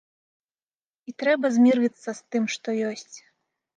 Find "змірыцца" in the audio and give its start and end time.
1.57-2.09